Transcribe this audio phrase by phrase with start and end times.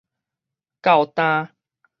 [0.81, 1.49] 到今